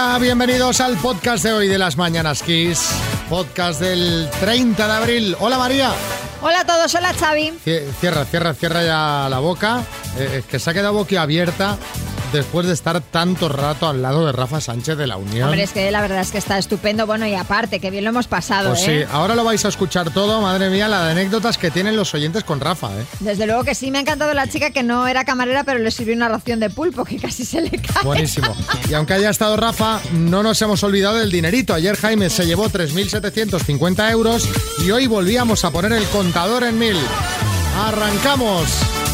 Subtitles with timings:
[0.00, 2.88] Hola, bienvenidos al podcast de hoy de las Mañanas Kiss,
[3.28, 5.36] podcast del 30 de abril.
[5.40, 5.90] Hola María.
[6.40, 7.54] Hola a todos, hola Xavi.
[7.98, 9.82] Cierra, cierra, cierra ya la boca.
[10.16, 11.78] Eh, es que se ha quedado boquiabierta
[12.32, 15.48] después de estar tanto rato al lado de Rafa Sánchez de la Unión.
[15.48, 17.06] Hombre, es que la verdad es que está estupendo.
[17.06, 19.04] Bueno, y aparte, que bien lo hemos pasado, Pues ¿eh?
[19.06, 22.12] sí, ahora lo vais a escuchar todo, madre mía, la de anécdotas que tienen los
[22.14, 23.04] oyentes con Rafa, ¿eh?
[23.20, 25.90] Desde luego que sí, me ha encantado la chica que no era camarera, pero le
[25.90, 28.04] sirvió una ración de pulpo que casi se le cae.
[28.04, 28.54] Buenísimo.
[28.88, 31.74] Y aunque haya estado Rafa, no nos hemos olvidado del dinerito.
[31.74, 34.48] Ayer Jaime se llevó 3.750 euros
[34.84, 36.96] y hoy volvíamos a poner el contador en mil.
[37.76, 39.07] ¡Arrancamos!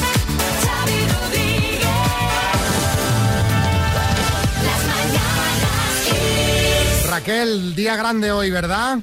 [7.14, 8.98] Raquel, día grande hoy, ¿verdad?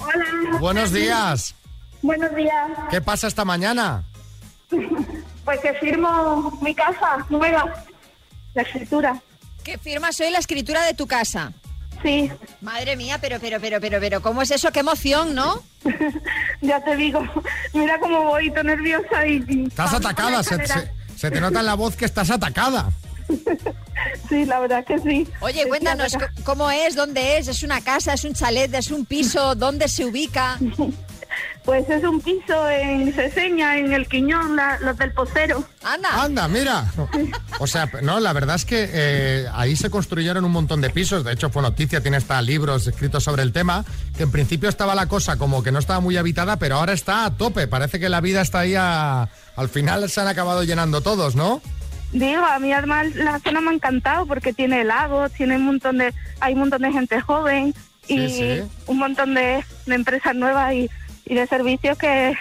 [0.00, 0.58] Hola.
[0.58, 1.54] Buenos días.
[2.02, 2.68] Buenos días.
[2.90, 4.02] ¿Qué pasa esta mañana?
[5.44, 7.84] Pues que firmo mi casa nueva,
[8.54, 9.20] la escritura.
[9.64, 11.52] Que firmas hoy la escritura de tu casa.
[12.00, 12.30] Sí,
[12.60, 14.70] Madre mía, pero, pero, pero, pero, pero, ¿cómo es eso?
[14.70, 15.60] ¡Qué emoción, ¿no?
[16.60, 17.20] ya te digo.
[17.72, 19.64] Mira cómo voy, tan nerviosa y...
[19.66, 20.64] Estás atacada, se-
[21.16, 22.90] se te nota en la voz que estás atacada.
[24.28, 25.28] Sí, la verdad que sí.
[25.40, 26.94] Oye, cuéntanos, ¿cómo es?
[26.96, 27.48] ¿Dónde es?
[27.48, 28.14] ¿Es una casa?
[28.14, 28.72] ¿Es un chalet?
[28.74, 29.54] ¿Es un piso?
[29.54, 30.58] ¿Dónde se ubica?
[31.64, 35.64] Pues es un piso en Ceseña, en el Quiñón, la- los del Posero.
[35.84, 36.22] Anda.
[36.24, 36.92] Anda, mira.
[37.60, 41.24] O sea, no, la verdad es que eh, ahí se construyeron un montón de pisos.
[41.24, 43.84] De hecho, fue noticia, tiene hasta libros escritos sobre el tema.
[44.16, 47.24] Que en principio estaba la cosa como que no estaba muy habitada, pero ahora está
[47.24, 47.66] a tope.
[47.68, 51.62] Parece que la vida está ahí a- Al final se han acabado llenando todos, ¿no?
[52.12, 55.98] Digo, a mí además la zona me ha encantado porque tiene lagos, tiene un montón
[55.98, 56.12] de...
[56.40, 57.74] Hay un montón de gente joven
[58.06, 58.62] y Sí, sí.
[58.86, 60.90] un montón de, de empresas nuevas y,
[61.24, 62.34] y de servicios que...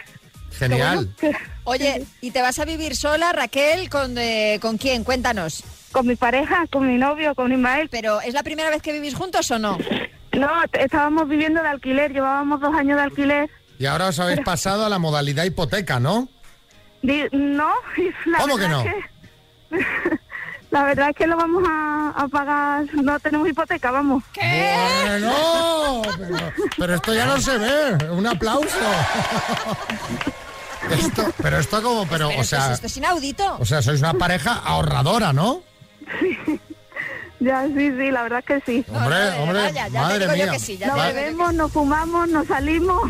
[0.49, 0.95] que Genial.
[0.95, 3.87] bueno, que- Oye, ¿y te vas a vivir sola, Raquel?
[3.89, 5.03] ¿Con, eh, ¿con quién?
[5.03, 5.63] Cuéntanos.
[5.91, 7.87] con mi pareja, con mi novio, con Ismael.
[7.89, 9.77] ¿Pero es la primera vez que vivís juntos o no?
[10.33, 13.49] No, estábamos viviendo de alquiler, llevábamos dos años de alquiler.
[13.77, 16.27] Y ahora os habéis pasado a la modalidad hipoteca, ¿no?
[17.03, 17.69] Di- no,
[18.25, 18.81] la ¿Cómo que no?
[18.81, 19.20] es que-
[20.71, 24.23] la verdad es que lo vamos a, a pagar, no tenemos hipoteca, vamos.
[24.35, 28.09] Bueno, pero, pero esto ya no se ve.
[28.11, 28.67] Un aplauso.
[30.89, 33.57] Esto, pero esto como, pero, Pero o sea, es- esto es inaudito.
[33.59, 35.61] o sea, sois una pareja ahorradora, ¿no?
[37.39, 38.85] Ya, sí, sí, la verdad es que sí.
[38.93, 40.51] Hombre, no, hombre, ya- te madre digo yo mía.
[40.51, 43.01] que sí, ya Nos yo que bebemos, nos fumamos, nos salimos.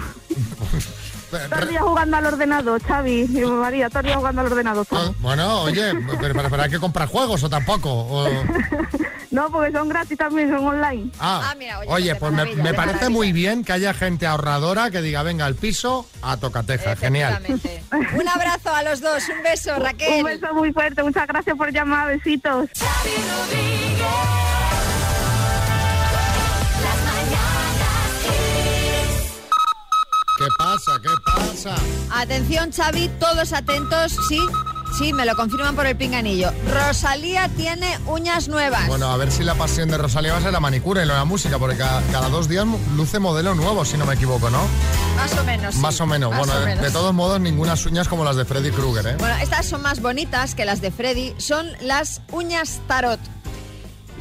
[1.31, 4.85] Todo el día jugando al ordenador, Xavi y María, todo el día jugando al ordenador.
[4.91, 5.11] Ah.
[5.19, 7.89] Bueno, oye, pero, pero, pero hay que comprar juegos o tampoco.
[7.91, 8.29] o-
[9.31, 11.09] No, porque son gratis también, son online.
[11.17, 12.43] Ah, Ah, mira, oye, oye, pues me,
[12.73, 13.09] parece maravilla.
[13.09, 16.97] muy bien que haya gente ahorradora que diga, venga, al piso a tocateja.
[16.97, 17.41] Genial.
[18.19, 20.17] Un abrazo a los dos, un beso, Raquel.
[20.19, 22.69] Un beso muy fuerte, muchas gracias por llamar, besitos.
[30.41, 30.91] ¿Qué pasa?
[31.03, 31.75] ¿Qué pasa?
[32.19, 34.40] Atención, Xavi, todos atentos, sí,
[34.97, 36.52] sí, me lo confirman por el pinganillo.
[36.74, 38.88] Rosalía tiene uñas nuevas.
[38.88, 41.13] Bueno, a ver si la pasión de Rosalía va a ser la manicura y no
[41.13, 42.66] la música, porque cada, cada dos días
[42.96, 44.62] luce modelo nuevo, si no me equivoco, ¿no?
[45.16, 45.75] más o menos.
[45.75, 46.31] sí, Más o menos.
[46.31, 46.84] más bueno, o de, menos.
[46.85, 49.16] de todos modos, ninguna uñas como las de Freddy Krueger, ¿eh?
[49.19, 53.19] Bueno, estas son más bonitas que las de Freddy, son las uñas tarot.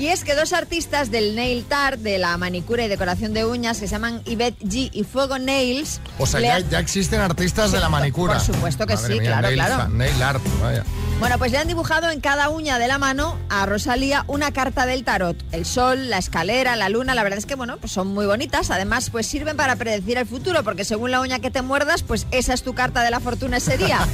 [0.01, 3.81] Y es que dos artistas del nail art, de la manicura y decoración de uñas,
[3.81, 6.01] que se llaman Yvette G y Fuego Nails.
[6.19, 8.33] O sea, ya, existen artistas de la manicura.
[8.33, 9.89] por supuesto que Madre sí, mía, claro, nail, claro.
[9.91, 10.85] Nail art, vaya.
[11.19, 14.87] Bueno, pues le han dibujado en cada uña de la mano a Rosalía una carta
[14.87, 15.37] del tarot.
[15.53, 18.71] El sol, la escalera, la luna, la verdad es que, bueno, pues son muy bonitas.
[18.71, 22.27] Además, pues sirven para predecir el futuro, porque según la uña que te muerdas, pues
[22.31, 23.99] esa es tu carta de la fortuna ese día.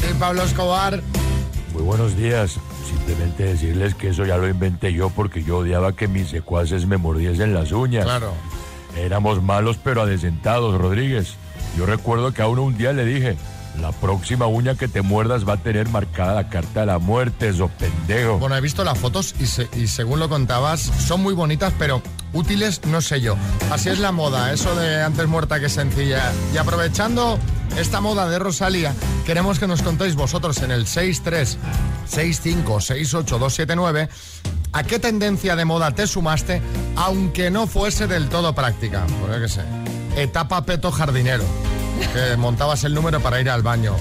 [0.00, 1.02] Sí, Pablo Escobar.
[1.72, 2.56] Muy buenos días.
[2.88, 6.96] Simplemente decirles que eso ya lo inventé yo porque yo odiaba que mis secuaces me
[6.96, 8.04] mordiesen las uñas.
[8.04, 8.32] Claro.
[8.96, 11.34] Éramos malos pero adesentados, Rodríguez.
[11.78, 13.36] Yo recuerdo que a uno un día le dije,
[13.80, 17.48] la próxima uña que te muerdas va a tener marcada la carta de la muerte,
[17.50, 18.38] eso pendejo.
[18.38, 22.02] Bueno, he visto las fotos y, se- y según lo contabas, son muy bonitas, pero
[22.32, 23.36] útiles no sé yo.
[23.70, 26.32] Así es la moda, eso de antes muerta que sencilla.
[26.52, 27.38] Y aprovechando
[27.76, 28.94] esta moda de Rosalía,
[29.24, 31.58] queremos que nos contéis vosotros en el 63
[32.06, 34.08] 65 68 279
[34.72, 36.62] a qué tendencia de moda te sumaste,
[36.96, 39.04] aunque no fuese del todo práctica.
[39.20, 40.22] Pues yo qué sé.
[40.22, 41.44] Etapa peto jardinero,
[42.12, 43.96] que montabas el número para ir al baño.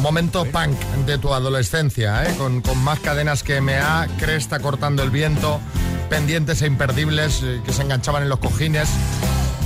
[0.00, 2.34] Momento punk de tu adolescencia, ¿eh?
[2.36, 5.60] con, con más cadenas que MA, cresta cortando el viento,
[6.10, 8.88] pendientes e imperdibles eh, que se enganchaban en los cojines.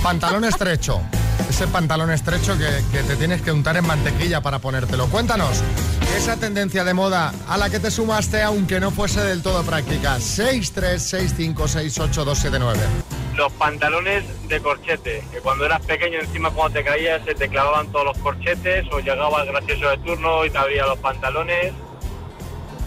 [0.01, 1.01] Pantalón estrecho,
[1.49, 5.07] ese pantalón estrecho que, que te tienes que untar en mantequilla para ponértelo.
[5.07, 5.61] Cuéntanos,
[6.17, 10.17] Esa tendencia de moda a la que te sumaste aunque no fuese del todo práctica.
[10.17, 12.75] 636568279.
[13.35, 17.89] Los pantalones de corchete, que cuando eras pequeño encima cuando te caías se te clavaban
[17.91, 21.71] todos los corchetes o llegaba el gracioso de turno y te abría los pantalones.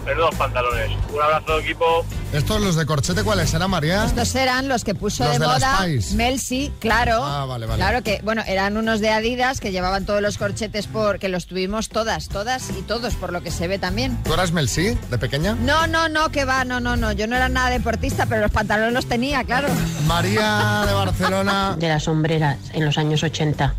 [0.05, 0.89] Menudos pantalones.
[1.13, 2.05] Un abrazo equipo.
[2.33, 4.03] ¿Estos los de corchete cuáles eran, María?
[4.05, 6.15] Estos eran los que puso Los de, moda Spice.
[6.15, 7.23] Mel C, claro.
[7.23, 7.77] Ah, vale, vale.
[7.79, 11.45] Claro que, bueno, eran unos de Adidas que llevaban todos los corchetes por que los
[11.47, 14.21] tuvimos todas, todas y todos, por lo que se ve también.
[14.23, 15.53] ¿Tú eras Mel C, de pequeña?
[15.61, 17.11] No, no, no, que va, no, no, no.
[17.13, 19.69] Yo no era nada deportista, pero los pantalones los tenía, claro.
[20.07, 21.75] María de Barcelona.
[21.79, 23.73] de las hombreras en los años 80.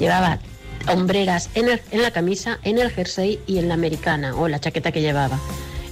[0.00, 0.38] Llevaba
[0.88, 4.58] hombreras en, el- en la camisa, en el jersey y en la americana o la
[4.58, 5.38] chaqueta que llevaba.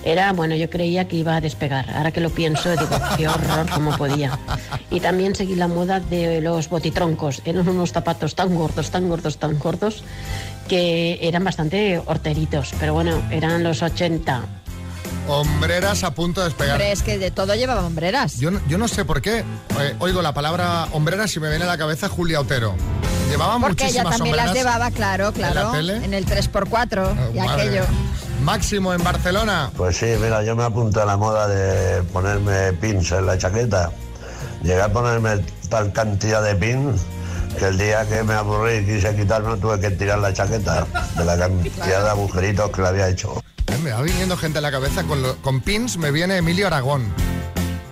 [0.07, 1.91] Era, bueno, yo creía que iba a despegar.
[1.91, 4.39] Ahora que lo pienso, digo, qué horror, cómo podía.
[4.89, 7.43] Y también seguí la moda de los botitroncos.
[7.45, 10.05] Eran unos zapatos tan gordos, tan gordos, tan gordos,
[10.69, 12.71] que eran bastante horteritos.
[12.79, 14.43] Pero bueno, eran los 80.
[15.29, 16.75] Hombreras a punto de despegar.
[16.75, 18.39] Hombre, es que de todo llevaba hombreras.
[18.39, 19.39] Yo, no- yo no sé por qué.
[19.81, 22.77] eh, oigo la palabra hombreras y me viene a la cabeza Julia Otero.
[23.29, 25.73] Llevaba Porque ella muchísimas también las llevaba, claro, claro.
[25.73, 25.97] tele?
[25.97, 27.63] En el 3x4 Oh, y madre.
[27.63, 27.83] aquello.
[28.47, 29.73] Máximo en Barcelona.
[29.77, 33.91] Pues sí, mira, yo me apunto a la moda de ponerme pins en la chaqueta.
[34.63, 37.01] Llegué a ponerme tal cantidad de pins
[37.59, 41.25] que el día que me aburrí y quise quitarme tuve que tirar la chaqueta de
[41.25, 43.43] la cantidad de agujeritos que le había hecho.
[43.67, 45.97] Eh, Me va viniendo gente a la cabeza con, lo- con pins.
[45.97, 47.13] Me viene Emilio Aragón.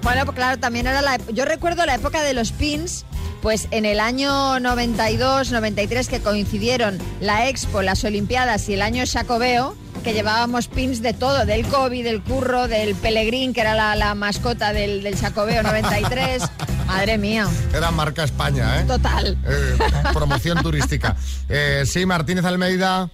[0.02, 1.16] Bueno, pues claro, también era la...
[1.32, 3.06] Yo recuerdo la época de los pins,
[3.42, 9.02] pues en el año 92, 93, que coincidieron la Expo, las Olimpiadas y el año
[9.10, 9.74] Jacobeo,
[10.04, 14.14] que llevábamos pins de todo, del COVID, del curro, del Pelegrín, que era la, la
[14.14, 16.42] mascota del, del Jacobeo 93.
[16.86, 18.84] Madre mía, Era marca España, ¿eh?
[18.84, 19.38] total.
[19.46, 19.78] Eh,
[20.12, 21.16] promoción turística.
[21.48, 23.10] Eh, sí, Martínez Almeida.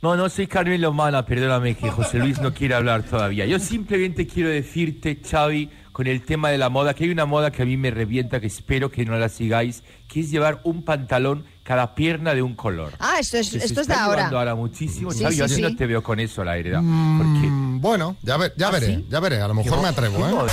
[0.00, 3.44] No, no soy Carmen Lomana, perdóname que José Luis no quiere hablar todavía.
[3.46, 7.50] Yo simplemente quiero decirte, Xavi, con el tema de la moda, que hay una moda
[7.50, 10.84] que a mí me revienta, que espero que no la sigáis, que es llevar un
[10.84, 12.92] pantalón cada pierna de un color.
[12.98, 14.28] Ah, esto es, esto es de ahora.
[14.28, 15.62] ahora muchísimo, Sí, yo sí, así sí.
[15.62, 16.80] no te veo con eso, la verdad.
[16.80, 17.46] Porque...
[17.48, 19.06] Mm, bueno, ya, ve- ya ¿Ah, veré, sí?
[19.08, 19.40] ya veré.
[19.40, 20.48] A lo mejor me atrevo, ¿Qué ¿eh?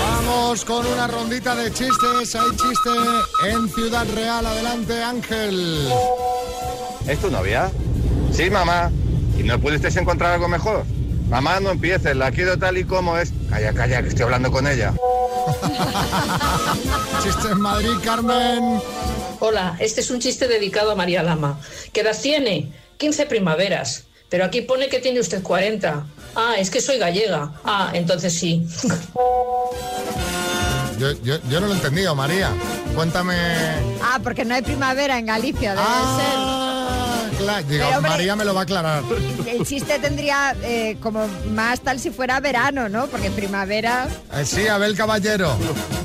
[0.00, 2.34] Vamos con una rondita de chistes.
[2.34, 4.44] Hay chiste en Ciudad Real.
[4.46, 5.88] Adelante, Ángel.
[7.06, 7.70] ¿Es tu novia?
[8.32, 8.90] Sí, mamá.
[9.38, 10.84] ¿Y no pudiste encontrar algo mejor?
[11.32, 13.32] Mamá, no empieces, la quiero tal y como es.
[13.48, 14.92] Calla, calla, que estoy hablando con ella.
[17.22, 18.78] Chiste en Madrid, Carmen.
[19.40, 21.58] Hola, este es un chiste dedicado a María Lama.
[21.94, 22.70] ¿Qué edad tiene?
[22.98, 24.04] 15 primaveras.
[24.28, 26.04] Pero aquí pone que tiene usted 40.
[26.36, 27.50] Ah, es que soy gallega.
[27.64, 28.66] Ah, entonces sí.
[30.98, 32.50] Yo, yo, yo no lo he entendido, María.
[32.94, 33.34] Cuéntame.
[34.00, 36.16] Ah, porque no hay primavera en Galicia, debe Ah,
[37.42, 37.66] claro.
[37.68, 39.02] Digo, Pero, hombre- María me lo va a aclarar.
[39.46, 43.06] El chiste tendría eh, como más tal si fuera verano, ¿no?
[43.06, 44.08] Porque en primavera...
[44.34, 45.56] Eh, sí, Abel Caballero.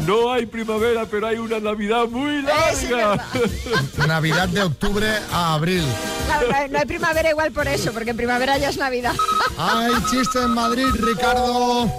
[0.06, 3.25] No hay primavera, pero hay una Navidad muy larga.
[4.07, 5.84] Navidad de octubre a abril.
[6.25, 9.13] Claro, no hay, no hay primavera igual por eso, porque en primavera ya es Navidad.
[9.57, 11.92] Hay chiste en Madrid, Ricardo.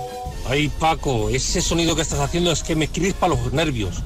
[0.48, 3.96] Ay, Paco, ese sonido que estás haciendo es que me crispa los nervios.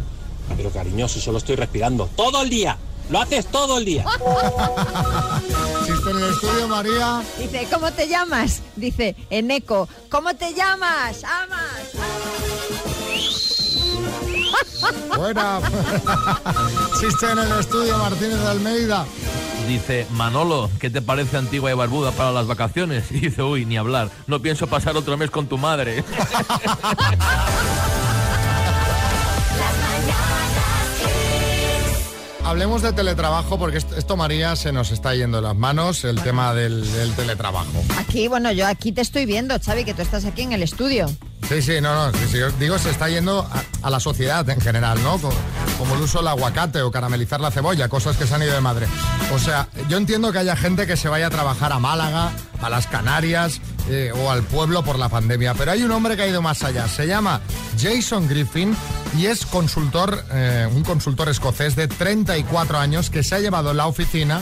[0.57, 2.77] Pero cariño, si solo estoy respirando todo el día.
[3.13, 4.05] Lo haces todo el día.
[5.87, 7.23] Chiste en el estudio, María.
[7.39, 8.63] Dice, ¿cómo te llamas?
[8.75, 11.23] Dice, Eneco, ¿cómo te llamas?
[11.23, 11.91] Amas.
[15.19, 15.61] Buena.
[17.01, 19.05] Chiste en el estudio, Martínez de Almeida.
[19.69, 23.13] Dice, Manolo, ¿qué te parece Antigua y Barbuda para las vacaciones?
[23.13, 26.03] Y dice, uy, ni hablar, no pienso pasar otro mes con tu madre.
[32.45, 36.53] Hablemos de teletrabajo porque esto, esto, María, se nos está yendo las manos, el tema
[36.53, 37.83] del, del teletrabajo.
[37.99, 41.07] Aquí, bueno, yo aquí te estoy viendo, Xavi, que tú estás aquí en el estudio.
[41.49, 44.49] Sí, sí, no, no, sí, sí, yo digo, se está yendo a, a la sociedad
[44.51, 45.19] en general, ¿no?
[45.19, 45.33] Co-
[45.79, 48.61] Como, el uso del aguacate o caramelizar la cebolla, cosas que se han ido de
[48.61, 48.87] madre.
[49.33, 52.69] O sea, yo entiendo que haya gente que se vaya a trabajar a Málaga, a
[52.71, 56.27] las Canarias eh, o al pueblo por la pandemia, pero hay un hombre que ha
[56.27, 56.89] ido más allá.
[56.89, 57.41] Se llama
[57.81, 58.77] Jason Griffin
[59.17, 63.87] y es consultor, eh, un consultor escocés de 34 años que se ha llevado la
[63.87, 64.41] oficina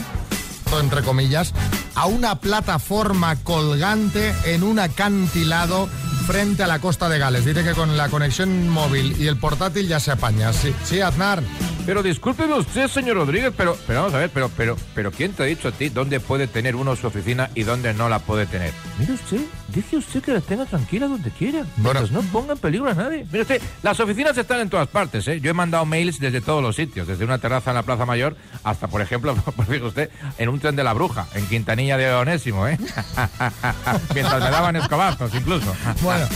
[0.79, 1.53] entre comillas,
[1.95, 5.89] a una plataforma colgante en un acantilado
[6.27, 7.45] frente a la costa de Gales.
[7.45, 10.53] Dice que con la conexión móvil y el portátil ya se apaña.
[10.53, 11.43] Sí, sí Aznar.
[11.87, 15.43] Pero discúlpeme usted, señor Rodríguez, pero, pero vamos a ver, pero, pero, pero ¿quién te
[15.43, 18.47] ha dicho a ti dónde puede tener uno su oficina y dónde no la puede
[18.47, 18.73] tener?
[18.99, 21.65] Mire usted, deje usted que las tenga tranquila donde quiera.
[21.77, 22.01] Bueno.
[22.11, 23.25] No ponga en peligro a nadie.
[23.31, 25.41] Mire usted, las oficinas están en todas partes, ¿eh?
[25.41, 28.37] Yo he mandado mails desde todos los sitios, desde una terraza en la Plaza Mayor
[28.65, 29.35] hasta, por ejemplo,
[29.67, 32.79] fíjese usted, en un tren de la bruja, en Quintanilla de Onésimo, ¿eh?
[34.15, 35.75] Mientras me daban escobazos, incluso.
[36.03, 36.27] Bueno,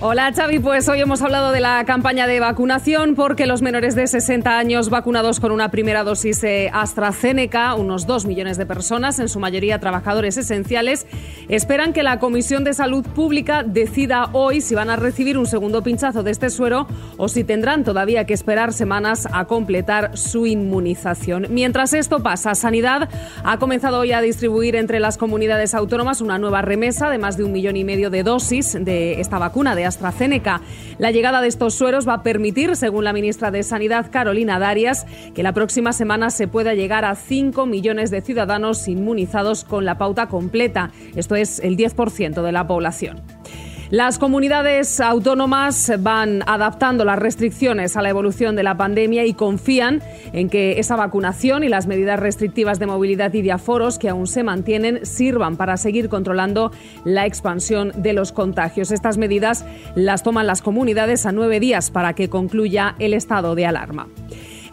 [0.02, 4.08] Hola Xavi, pues hoy hemos hablado de la campaña de vacunación porque los menores de
[4.08, 9.30] 60 años vacunados con una primera dosis de AstraZeneca, unos 2 millones de personas, en
[9.30, 11.08] su mayoría trabajadores esenciales,
[11.48, 15.82] esperan que la Comisión de Salud Pública decida hoy si van a recibir un segundo
[15.82, 21.48] pinchazo de este suero o si tendrán todavía que esperar semanas a completar su inmunización.
[21.52, 23.08] Mientras esto pasa, Sanidad
[23.46, 27.46] ha comenzado hoy a distribuir entre las comunidades autónomas una nueva remesa de más de
[27.46, 29.95] un millón y medio de dosis de esta vacuna de AstraZeneca.
[30.98, 35.06] La llegada de estos sueros va a permitir, según la ministra de Sanidad, Carolina Darias,
[35.34, 39.98] que la próxima semana se pueda llegar a 5 millones de ciudadanos inmunizados con la
[39.98, 40.92] pauta completa.
[41.16, 43.22] Esto es el 10% de la población.
[43.96, 50.04] Las comunidades autónomas van adaptando las restricciones a la evolución de la pandemia y confían
[50.34, 54.28] en que esa vacunación y las medidas restrictivas de movilidad y de aforos que aún
[54.28, 56.74] se mantienen sirvan para seguir controlando
[57.06, 58.92] la expansión de los contagios.
[58.92, 59.64] Estas medidas
[59.96, 64.10] las toman las comunidades a nueve días para que concluya el estado de alarma.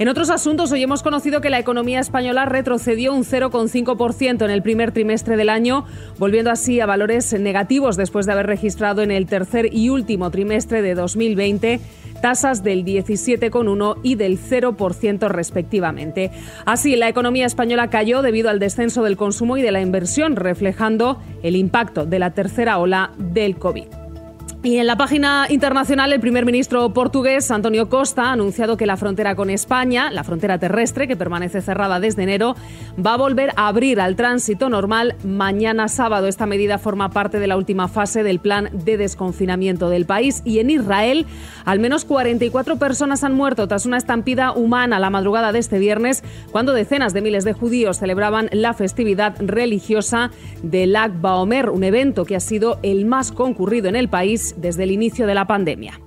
[0.02, 4.60] En otros asuntos, hoy hemos conocido que la economía española retrocedió un 0,5% en el
[4.60, 5.84] primer trimestre del año,
[6.18, 10.82] volviendo así a valores negativos después de haber registrado en el tercer y último trimestre
[10.82, 11.78] de 2020
[12.20, 16.32] tasas del 17,1 y del 0% respectivamente.
[16.64, 21.22] Así, la economía española cayó debido al descenso del consumo y de la inversión, reflejando
[21.44, 24.02] el impacto de la tercera ola del COVID.
[24.64, 28.96] Y en la página internacional, el primer ministro portugués, Antonio Costa, ha anunciado que la
[28.96, 32.54] frontera con España, la frontera terrestre, que permanece cerrada desde enero,
[33.04, 36.28] va a volver a abrir al tránsito normal mañana sábado.
[36.28, 40.42] Esta medida forma parte de la última fase del plan de desconfinamiento del país.
[40.44, 41.26] Y en Israel,
[41.64, 46.22] al menos 44 personas han muerto tras una estampida humana la madrugada de este viernes,
[46.52, 50.30] cuando decenas de miles de judíos celebraban la festividad religiosa
[50.62, 54.84] del Lag Baomer, un evento que ha sido el más concurrido en el país desde
[54.84, 55.98] el inicio de la pandemia.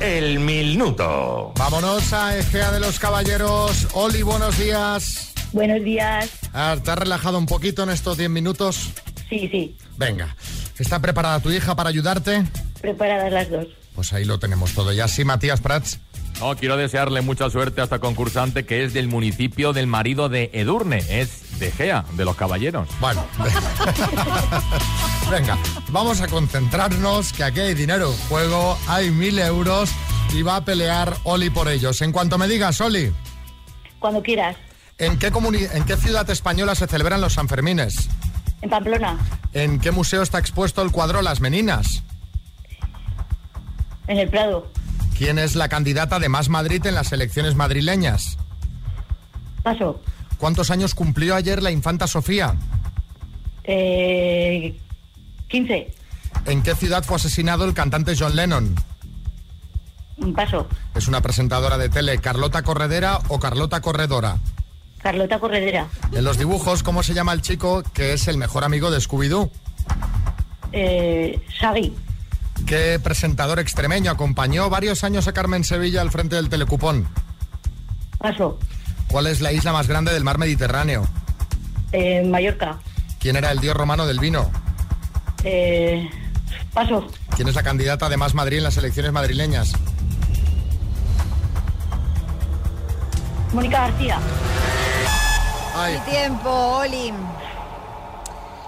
[0.00, 1.52] El minuto.
[1.58, 3.88] Vámonos a Egea de los Caballeros.
[3.92, 5.32] Oli, buenos días.
[5.52, 6.30] Buenos días.
[6.52, 8.90] Ah, ¿Te has relajado un poquito en estos 10 minutos?
[9.28, 9.76] Sí, sí.
[9.96, 10.34] Venga.
[10.78, 12.44] ¿Está preparada tu hija para ayudarte?
[12.80, 13.66] Preparadas las dos.
[13.94, 14.92] Pues ahí lo tenemos todo.
[14.92, 15.98] Y así, Matías Prats.
[16.40, 20.50] No, quiero desearle mucha suerte a esta concursante que es del municipio del marido de
[20.52, 22.88] Edurne, es de Gea, de los caballeros.
[23.00, 23.24] Bueno,
[25.30, 25.58] venga,
[25.88, 29.90] vamos a concentrarnos que aquí hay dinero en juego, hay mil euros
[30.32, 32.00] y va a pelear Oli por ellos.
[32.02, 33.12] En cuanto me digas, Oli,
[33.98, 34.56] Cuando quieras.
[34.98, 38.08] ¿en qué, comuni- ¿en qué ciudad española se celebran los Sanfermines?
[38.60, 39.18] En Pamplona.
[39.52, 42.02] ¿En qué museo está expuesto el cuadro Las Meninas?
[44.06, 44.70] En el Prado.
[45.16, 48.38] ¿Quién es la candidata de Más Madrid en las elecciones madrileñas?
[49.62, 50.00] Paso.
[50.38, 52.54] ¿Cuántos años cumplió ayer la infanta Sofía?
[53.64, 54.78] Eh,
[55.48, 55.94] 15.
[56.46, 58.74] ¿En qué ciudad fue asesinado el cantante John Lennon?
[60.16, 60.68] Un paso.
[60.94, 64.38] ¿Es una presentadora de tele Carlota Corredera o Carlota Corredora?
[65.02, 65.86] Carlota Corredera.
[66.12, 69.50] En los dibujos, ¿cómo se llama el chico que es el mejor amigo de Scooby-Doo?
[70.72, 71.94] Eh, Shaggy.
[72.66, 77.08] ¿Qué presentador extremeño acompañó varios años a Carmen Sevilla al frente del Telecupón?
[78.18, 78.58] Paso.
[79.08, 81.06] ¿Cuál es la isla más grande del mar Mediterráneo?
[81.92, 82.78] Eh, Mallorca.
[83.18, 84.50] ¿Quién era el dios romano del vino?
[85.44, 86.10] Eh,
[86.74, 87.06] Paso.
[87.34, 89.72] ¿Quién es la candidata de Más Madrid en las elecciones madrileñas?
[93.52, 94.18] Mónica García.
[95.86, 97.12] El tiempo, Oli.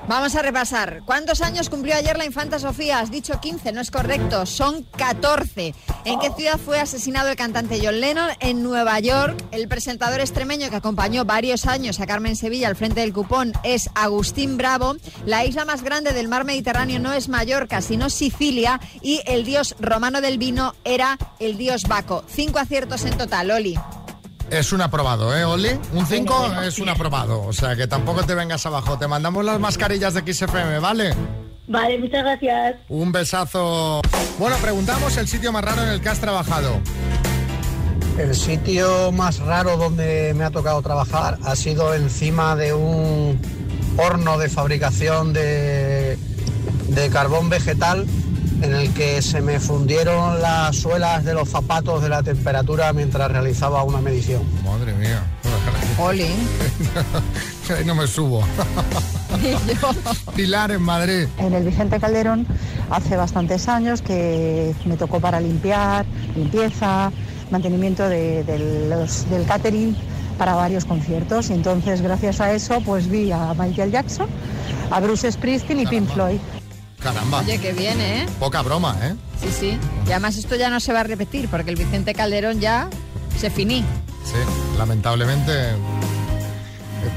[0.06, 1.02] Vamos a repasar.
[1.04, 3.00] ¿Cuántos años cumplió ayer la infanta Sofía?
[3.00, 5.74] Has dicho 15, no es correcto, son 14.
[6.04, 8.30] ¿En qué ciudad fue asesinado el cantante John Lennon?
[8.40, 9.44] En Nueva York.
[9.50, 13.90] El presentador extremeño que acompañó varios años a Carmen Sevilla al frente del cupón es
[13.94, 14.96] Agustín Bravo.
[15.26, 18.80] La isla más grande del mar Mediterráneo no es Mallorca, sino Sicilia.
[19.02, 22.24] Y el dios romano del vino era el dios Baco.
[22.26, 23.78] Cinco aciertos en total, Oli.
[24.50, 25.78] Es un aprobado, ¿eh, Oli?
[25.92, 27.42] Un 5 es un aprobado.
[27.42, 28.98] O sea, que tampoco te vengas abajo.
[28.98, 31.14] Te mandamos las mascarillas de XFM, ¿vale?
[31.68, 32.76] Vale, muchas gracias.
[32.88, 34.02] Un besazo.
[34.38, 36.80] Bueno, preguntamos el sitio más raro en el que has trabajado.
[38.18, 43.40] El sitio más raro donde me ha tocado trabajar ha sido encima de un
[43.96, 46.18] horno de fabricación de,
[46.88, 48.04] de carbón vegetal
[48.62, 53.30] en el que se me fundieron las suelas de los zapatos de la temperatura mientras
[53.30, 54.42] realizaba una medición.
[54.64, 55.22] Madre mía.
[55.98, 56.26] Oli.
[57.76, 58.42] Ahí no me subo.
[60.34, 61.26] Pilar en Madrid.
[61.38, 62.46] En el Vicente Calderón
[62.90, 66.04] hace bastantes años que me tocó para limpiar,
[66.36, 67.12] limpieza,
[67.50, 69.96] mantenimiento de- de los- del catering
[70.38, 71.50] para varios conciertos.
[71.50, 74.26] Y entonces, gracias a eso, pues vi a Michael Jackson,
[74.90, 76.38] a Bruce Springsteen y Pink Floyd.
[77.02, 77.40] Caramba.
[77.40, 78.26] Oye, que viene, ¿eh?
[78.38, 79.14] Poca broma, ¿eh?
[79.40, 79.78] Sí, sí.
[80.06, 82.88] Y además esto ya no se va a repetir porque el Vicente Calderón ya
[83.38, 83.80] se finí.
[84.24, 84.36] Sí,
[84.78, 85.52] lamentablemente.
[85.70, 85.74] eh,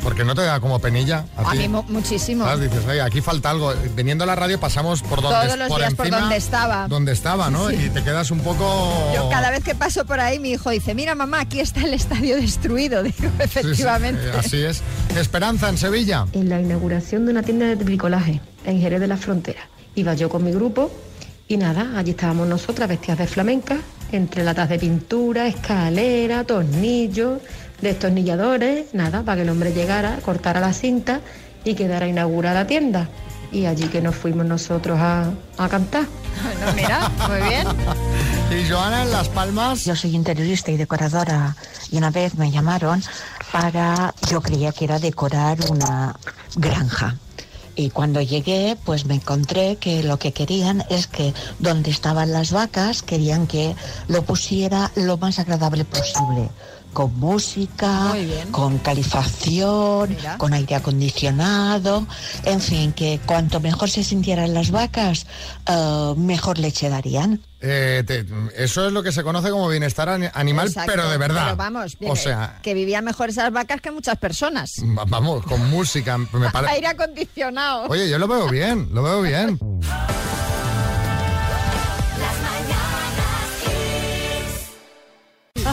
[0.02, 1.26] Porque no te da como penilla.
[1.36, 2.46] A, mí mu- muchísimo.
[2.46, 2.72] ¿Sabes?
[2.72, 3.74] Dices, oye, aquí falta algo.
[3.96, 6.88] Viniendo a la radio pasamos por donde Todos los por días por encima, donde estaba.
[6.88, 7.70] Donde estaba, ¿no?
[7.70, 7.76] Sí.
[7.76, 9.12] Y te quedas un poco.
[9.14, 11.94] Yo cada vez que paso por ahí mi hijo dice, mira mamá, aquí está el
[11.94, 13.04] estadio destruido.
[13.04, 14.26] Digo, Sí, sí, efectivamente.
[14.30, 14.82] eh, así es.
[15.18, 16.26] Esperanza en Sevilla.
[16.32, 19.68] en la inauguración de una tienda de bricolaje en Jerez de la Frontera.
[19.96, 20.92] Iba yo con mi grupo
[21.48, 23.78] y nada, allí estábamos nosotras vestidas de flamenca,
[24.12, 27.42] entre latas de pintura, escalera, tornillos,
[27.82, 31.22] destornilladores, nada, para que el hombre llegara, cortara la cinta
[31.64, 33.10] y quedara inaugurada la tienda.
[33.52, 36.06] Y allí que nos fuimos nosotros a, a cantar.
[36.44, 37.68] Bueno, mira, muy bien.
[38.52, 39.84] Y Joana en Las Palmas.
[39.86, 41.56] Yo soy interiorista y decoradora
[41.90, 43.02] y una vez me llamaron
[43.52, 46.16] para, yo creía que era decorar una
[46.56, 47.16] granja.
[47.76, 52.52] Y cuando llegué, pues me encontré que lo que querían es que donde estaban las
[52.52, 53.76] vacas, querían que
[54.08, 56.50] lo pusiera lo más agradable posible.
[56.94, 58.14] Con música,
[58.52, 60.38] con calefacción, Mira.
[60.38, 62.06] con aire acondicionado,
[62.46, 65.26] en fin, que cuanto mejor se sintieran las vacas,
[65.68, 67.42] eh, mejor leche darían.
[67.62, 68.26] Eh, te-
[68.58, 71.44] eso es lo que se conoce como bienestar ani- animal, Exacto, pero de verdad.
[71.46, 74.74] Pero vamos, o sea, que vivían mejor esas vacas que muchas personas.
[74.98, 76.18] va- vamos, con música.
[76.18, 77.88] Me pare- Aire acondicionado.
[77.90, 79.58] Oye, yo lo veo bien, lo veo bien.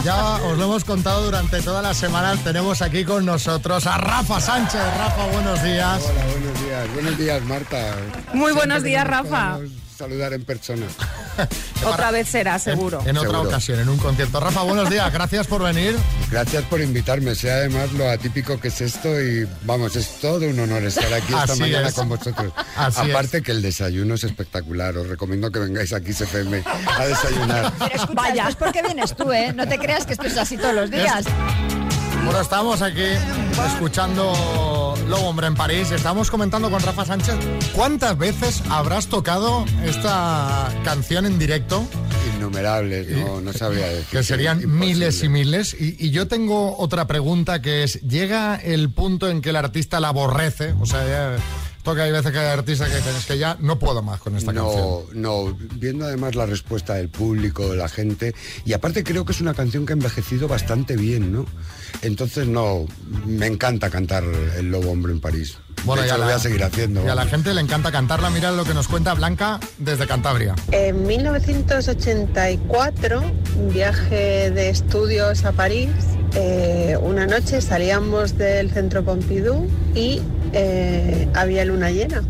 [0.03, 2.35] Ya os lo hemos contado durante toda la semana.
[2.43, 4.81] Tenemos aquí con nosotros a Rafa Sánchez.
[4.97, 6.01] Rafa, buenos días.
[6.09, 6.93] Hola, buenos días.
[6.93, 7.95] Buenos días, Marta.
[8.33, 9.59] Muy buenos días, Rafa.
[10.01, 10.85] Saludar en persona.
[11.85, 12.99] Otra vez será, seguro.
[13.05, 13.49] En otra Seguro.
[13.49, 14.39] ocasión, en un concierto.
[14.39, 15.11] Rafa, buenos días.
[15.11, 15.95] Gracias por venir.
[16.29, 17.33] Gracias por invitarme.
[17.35, 21.33] Sé además lo atípico que es esto y vamos, es todo un honor estar aquí
[21.33, 21.93] esta Así mañana es.
[21.95, 22.53] con vosotros.
[22.75, 24.95] Así Aparte que el desayuno es espectacular.
[24.97, 26.63] Os recomiendo que vengáis aquí CFM
[26.97, 27.73] a desayunar.
[27.79, 29.53] Pero escucha, esto es porque vienes tú, ¿eh?
[29.53, 31.25] No te creas que esto es así todos los días.
[32.23, 33.03] Bueno, estamos aquí
[33.65, 35.91] escuchando Lobo Hombre en París.
[35.91, 37.35] Estamos comentando con Rafa Sánchez.
[37.73, 41.83] ¿Cuántas veces habrás tocado esta canción en directo?
[42.37, 44.05] Innumerables, no, no sabría decir.
[44.11, 45.75] Que serían miles y miles.
[45.79, 49.99] Y, y yo tengo otra pregunta que es, ¿llega el punto en que el artista
[49.99, 50.73] la aborrece?
[50.79, 51.37] O sea, ya,
[51.83, 54.35] que hay veces que hay artistas que dicen, es que ya no puedo más con
[54.35, 55.05] esta canción.
[55.13, 58.33] No, no, viendo además la respuesta del público, de la gente,
[58.65, 61.45] y aparte creo que es una canción que ha envejecido bastante bien, ¿no?
[62.01, 62.85] Entonces, no,
[63.25, 64.23] me encanta cantar
[64.57, 65.57] El Lobo Hombre en París.
[65.83, 67.05] Bueno, de y hecho, a lo voy a seguir haciendo.
[67.05, 68.29] Y a la gente le encanta cantarla.
[68.29, 70.55] Mira lo que nos cuenta Blanca desde Cantabria.
[70.71, 73.21] En 1984,
[73.57, 75.89] un viaje de estudios a París,
[76.33, 80.21] eh, una noche salíamos del centro Pompidou y
[80.53, 82.23] eh, había luna llena.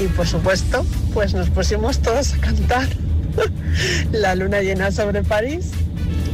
[0.00, 2.88] Y por supuesto, pues nos pusimos todos a cantar
[4.12, 5.70] la luna llena sobre París.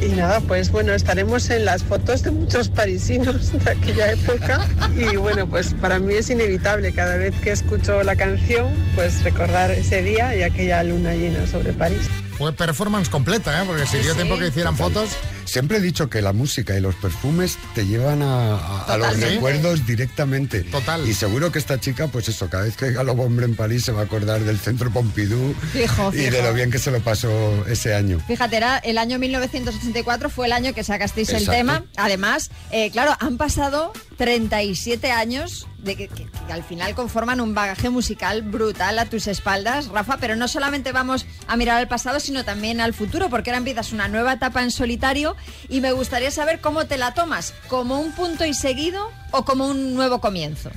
[0.01, 4.61] Y nada, pues bueno, estaremos en las fotos de muchos parisinos de aquella época.
[4.97, 9.73] Y bueno, pues para mí es inevitable cada vez que escucho la canción, pues recordar
[9.73, 12.09] ese día y aquella luna llena sobre París.
[12.39, 13.65] fue performance completa, ¿eh?
[13.67, 15.11] Porque si dio tiempo que hicieran fotos.
[15.49, 19.19] Siempre he dicho que la música y los perfumes te llevan a, a- a los
[19.19, 20.61] recuerdos directamente.
[20.65, 21.09] Total.
[21.09, 23.83] Y seguro que esta chica, pues eso, cada vez que diga Lobo Hombre en París
[23.85, 27.01] se va a acordar del centro Pompidou Fijo, y de lo bien que se lo
[27.01, 28.21] pasó ese año.
[28.27, 31.85] Fíjate, era el año 1984 fue el año que sacasteis el tema.
[31.97, 37.55] Además, eh, claro, han pasado 37 años de que, que- que al final conforman un
[37.55, 42.19] bagaje musical brutal a tus espaldas, Rafa, pero no solamente vamos a mirar al pasado,
[42.21, 45.37] sino también al futuro, porque ahora empiezas una nueva etapa en solitario
[45.69, 49.67] y me gustaría saber cómo te la tomas, como un punto y seguido o como
[49.67, 50.71] un nuevo comienzo.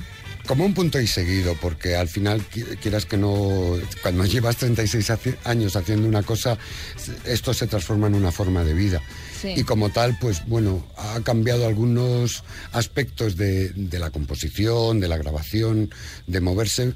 [0.46, 5.08] Como un punto y seguido, porque al final, qui- quieras que no, cuando llevas 36
[5.10, 6.58] haci- años haciendo una cosa,
[7.24, 9.00] esto se transforma en una forma de vida.
[9.40, 9.54] Sí.
[9.56, 15.16] Y como tal, pues bueno, ha cambiado algunos aspectos de, de la composición, de la
[15.16, 15.94] grabación,
[16.26, 16.94] de moverse,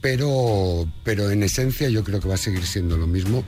[0.00, 3.42] pero, pero en esencia yo creo que va a seguir siendo lo mismo,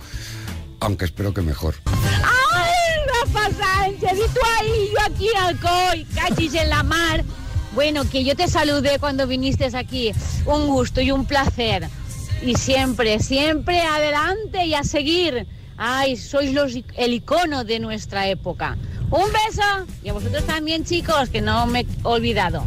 [0.81, 1.77] aunque espero que mejor.
[3.35, 3.65] ¡Ay, Rafa
[4.01, 4.12] Sánchez!
[4.15, 7.25] ¿Y tú ahí, yo aquí alcohol, cachis en la mar?
[7.75, 10.12] Bueno, que yo te saludé cuando viniste aquí.
[10.47, 11.89] Un gusto y un placer.
[12.43, 15.47] Y siempre, siempre adelante y a seguir.
[15.77, 18.77] Ay, sois los, i- el icono de nuestra época.
[19.11, 22.65] Un beso y a vosotros también, chicos, que no me he olvidado.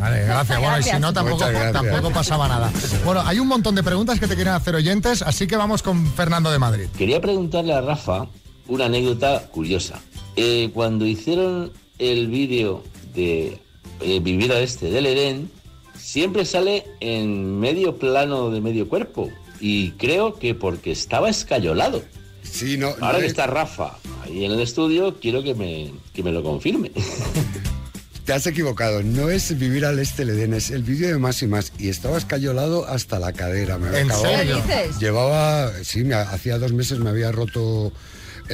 [0.00, 0.58] Vale, gracias.
[0.60, 1.72] Bueno, y si no, tampoco, gracias.
[1.72, 2.70] tampoco pasaba nada.
[3.04, 6.06] Bueno, hay un montón de preguntas que te quieren hacer oyentes, así que vamos con
[6.14, 6.86] Fernando de Madrid.
[6.96, 8.26] Quería preguntarle a Rafa
[8.68, 10.00] una anécdota curiosa.
[10.36, 12.82] Eh, cuando hicieron el vídeo
[13.14, 13.58] de
[14.00, 15.50] eh, Vivir al Este del Edén,
[15.98, 19.30] siempre sale en medio plano de medio cuerpo.
[19.60, 22.02] Y creo que porque estaba escayolado.
[22.42, 25.92] Sí, no, Ahora no que es- está Rafa ahí en el estudio, quiero que me,
[26.12, 26.90] que me lo confirme.
[28.24, 31.42] Te has equivocado, no es vivir al este del Edén, es el vídeo de más
[31.42, 31.72] y más.
[31.78, 33.78] Y estaba escayolado hasta la cadera.
[33.78, 34.62] Me ¿En serio?
[35.00, 37.92] Llevaba, sí, me, hacía dos meses me había roto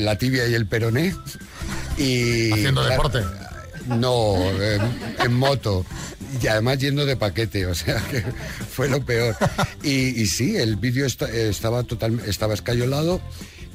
[0.00, 1.14] la tibia y el peroné.
[1.96, 3.20] Y, Haciendo deporte.
[3.86, 4.82] No, en,
[5.24, 5.84] en moto.
[6.42, 8.22] Y además yendo de paquete, o sea que
[8.70, 9.34] fue lo peor.
[9.82, 13.20] Y, y sí, el vídeo esta- estaba total, estaba escayolado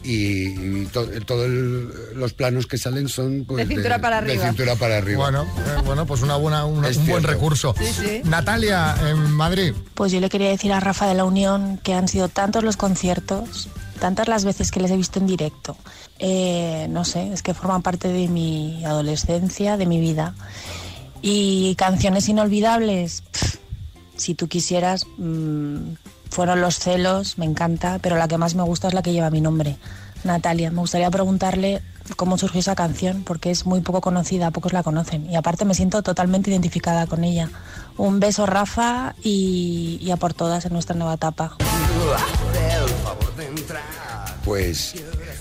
[0.03, 0.49] y,
[0.81, 4.43] y to- todos los planos que salen son pues, De cintura para arriba.
[4.43, 5.17] De cintura para arriba.
[5.17, 7.73] Bueno, eh, bueno pues una buena, una- un buen recurso.
[7.79, 8.21] Sí, sí.
[8.23, 9.73] Natalia, en Madrid.
[9.95, 12.77] Pues yo le quería decir a Rafa de la Unión que han sido tantos los
[12.77, 13.67] conciertos,
[14.03, 15.77] tantas las veces que les he visto en directo.
[16.19, 20.35] Eh, no sé, es que forman parte de mi adolescencia, de mi vida.
[21.21, 23.23] Y canciones inolvidables,
[24.17, 25.93] si tú quisieras, mm,
[26.29, 29.29] fueron Los celos, me encanta, pero la que más me gusta es la que lleva
[29.29, 29.77] mi nombre,
[30.25, 30.71] Natalia.
[30.71, 31.81] Me gustaría preguntarle
[32.15, 35.29] cómo surgió esa canción, porque es muy poco conocida, pocos la conocen.
[35.29, 37.49] Y aparte me siento totalmente identificada con ella.
[37.97, 41.57] Un beso, Rafa, y, y a por todas en nuestra nueva etapa.
[44.43, 44.95] Pues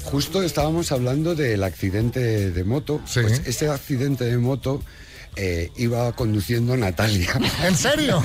[0.04, 3.00] justo estábamos hablando del accidente de moto.
[3.12, 4.80] Pues ese accidente de moto
[5.36, 7.32] eh, iba conduciendo Natalia.
[7.66, 8.22] ¿En serio?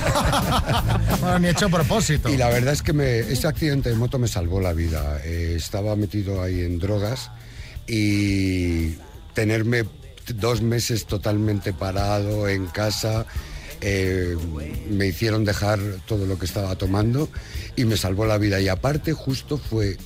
[1.20, 2.28] bueno, ni hecho a propósito.
[2.28, 5.20] Y la verdad es que me- ese accidente de moto me salvó la vida.
[5.24, 7.30] Eh, estaba metido ahí en drogas
[7.86, 8.94] y
[9.34, 9.84] tenerme
[10.34, 13.24] dos meses totalmente parado en casa.
[13.80, 14.36] eh,
[14.90, 17.28] me hicieron dejar todo lo que estaba tomando
[17.76, 18.60] y me salvó la vida.
[18.60, 19.96] Y aparte justo fue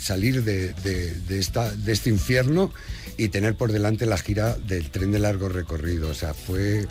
[0.00, 2.72] salir de, de- de esta, de este infierno
[3.16, 6.08] y tener por delante la gira del tren de largo recorrido.
[6.08, 6.86] O sea, fue.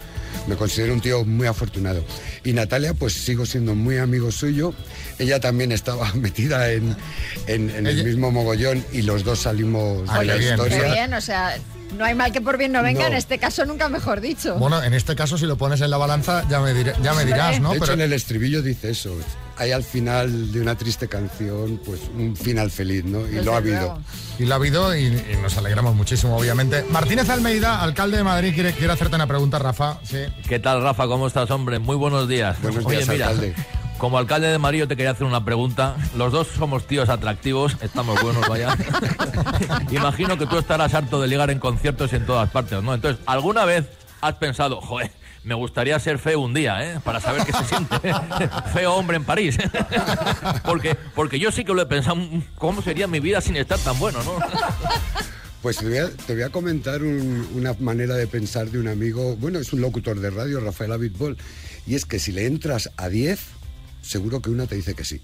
[0.47, 2.03] Me considero un tío muy afortunado.
[2.43, 4.73] Y Natalia, pues sigo siendo muy amigo suyo.
[5.19, 6.95] Ella también estaba metida en,
[7.47, 10.93] en- en el mismo mogollón y los dos salimos de la Qué historia.
[10.93, 11.57] bien, o sea,
[11.95, 13.08] no hay mal que por bien no venga, No.
[13.08, 14.56] en este caso nunca mejor dicho.
[14.56, 17.26] Bueno, en este caso, si lo pones en la balanza, ya me, diré- ya me
[17.26, 17.69] dirás, ¿no?
[17.71, 19.15] De hecho, Pero- en el estribillo dice eso.
[19.60, 23.28] Hay al final de una triste canción, pues un final feliz, ¿no?
[23.28, 24.00] Y lo ha habido.
[24.38, 26.84] Y lo ha habido y, y nos alegramos muchísimo, obviamente.
[26.91, 29.97] Martínez Almeida, alcalde de Madrid, quiere, quiere hacerte una pregunta, Rafa.
[30.04, 30.19] Sí.
[30.47, 31.08] ¿Qué tal, Rafa?
[31.08, 31.80] ¿Cómo estás, hombre?
[31.80, 32.62] Muy buenos días.
[32.62, 33.56] Buenos Oye, días, mira, alcalde.
[33.97, 35.95] Como alcalde de Madrid yo te quería hacer una pregunta.
[36.15, 38.75] Los dos somos tíos atractivos, estamos buenos, vaya.
[39.91, 42.93] Imagino que tú estarás harto de ligar en conciertos y en todas partes, ¿no?
[42.93, 43.86] Entonces, ¿alguna vez
[44.21, 45.12] has pensado, joder,
[45.43, 46.99] me gustaría ser feo un día, ¿eh?
[47.03, 47.95] Para saber qué se siente
[48.73, 49.57] feo hombre en París.
[50.65, 52.17] porque, porque yo sí que lo he pensado,
[52.57, 54.33] ¿cómo sería mi vida sin estar tan bueno, no?
[55.62, 58.88] Pues te voy a, te voy a comentar un- una manera de pensar de un
[58.88, 61.38] amigo, bueno, es un locutor de radio, Rafael Abitbol,
[61.88, 63.39] y es que si le entras a 10,
[64.07, 65.21] seguro que una te dice que sí.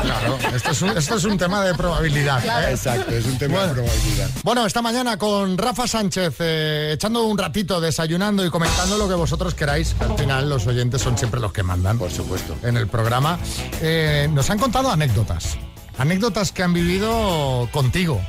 [0.00, 2.44] Claro, esto es un, esto es un tema de probabilidad.
[2.44, 2.70] ¿eh?
[2.72, 4.30] Exacto, es un tema de probabilidad.
[4.42, 9.14] Bueno, esta mañana con Rafa Sánchez, eh, echando un ratito, desayunando y comentando lo que
[9.14, 9.96] vosotros queráis.
[10.00, 11.98] Al final, los oyentes son siempre los que mandan.
[11.98, 12.56] Por supuesto.
[12.62, 13.38] En el programa.
[13.80, 15.56] Eh, nos han contado anécdotas.
[15.98, 18.20] anécdotas que han vivido contigo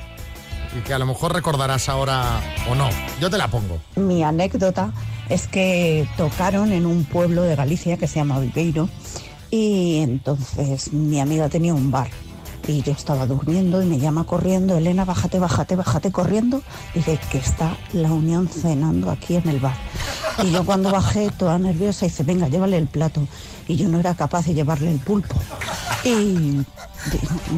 [0.77, 2.89] y que a lo mejor recordarás ahora o no.
[3.19, 3.81] Yo te la pongo.
[3.95, 4.93] Mi anécdota
[5.29, 8.89] es que tocaron en un pueblo de Galicia que se llama Viveiro
[9.51, 12.10] y entonces mi amiga tenía un bar
[12.67, 16.62] y yo estaba durmiendo y me llama corriendo, Elena, bájate, bájate, bájate corriendo.
[16.93, 19.75] Dice que está la Unión cenando aquí en el bar.
[20.43, 23.25] Y yo cuando bajé, toda nerviosa, dice, venga, llévale el plato.
[23.67, 25.36] Y yo no era capaz de llevarle el pulpo.
[26.03, 26.65] Y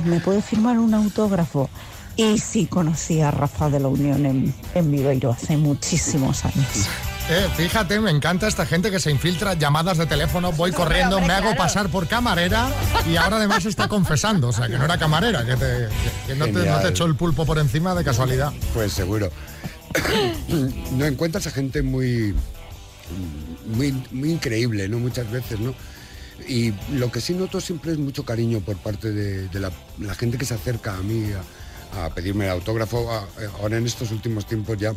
[0.06, 1.69] ¿me puede firmar un autógrafo?
[2.15, 6.88] Y sí conocí a Rafa de la Unión en, en Viveiro hace muchísimos años.
[7.32, 11.28] Eh, fíjate, me encanta esta gente que se infiltra llamadas de teléfono, voy corriendo, hombre,
[11.39, 12.68] me hago pasar por camarera
[13.08, 15.89] y ahora además está confesando, o sea, que no era camarera, que, te-
[16.26, 18.52] que no, te, no te echó el pulpo por encima de casualidad.
[18.74, 19.30] Pues seguro.
[20.94, 22.34] no encuentras a gente muy,
[23.68, 24.98] muy, muy increíble, ¿no?
[24.98, 25.76] Muchas veces, ¿no?
[26.48, 30.15] Y lo que sí noto siempre es mucho cariño por parte de, de la, la
[30.15, 31.28] gente que se acerca a mí
[31.94, 33.12] a, a pedirme el autógrafo.
[33.12, 33.28] A-
[33.62, 34.94] ahora en estos últimos tiempos ya...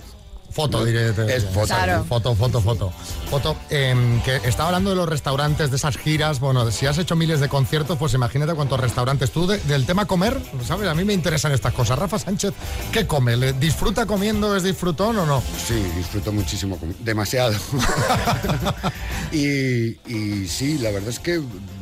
[0.53, 0.85] Foto, ¿no?
[0.85, 1.09] diré.
[1.35, 1.67] Es foto.
[1.67, 2.05] Claro.
[2.05, 2.93] Foto, foto, foto.
[3.31, 3.57] Foto.
[3.71, 6.39] em, que estaba hablando de los restaurantes, de esas giras.
[6.41, 9.31] Bueno, si has hecho miles de conciertos, pues imagínate cuántos restaurantes.
[9.31, 10.37] Tú, de- del tema comer,
[10.67, 10.89] ¿sabes?
[10.89, 11.99] A mí me interesan estas cosas.
[11.99, 12.53] Rafa Sánchez,
[12.93, 13.37] ¿qué come?
[13.37, 14.55] ¿Le ¿Disfruta comiendo?
[14.57, 15.43] ¿Es disfrutón o no?
[15.67, 17.55] Sí, disfruto muchísimo, demasiado.
[19.33, 21.41] y, y sí, la verdad es que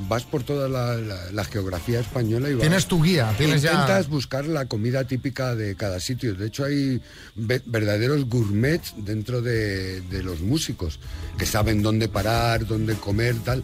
[0.09, 3.72] vas por toda la, la- la geografía española y vas- Tienes tu guía, tienes ya-
[3.72, 6.35] intentas buscar la comida típica de cada sitio.
[6.35, 7.00] De hecho, hay
[7.35, 8.28] ve- verdaderos
[8.96, 11.01] dentro de, de los músicos
[11.38, 13.62] que saben dónde parar, dónde comer, tal.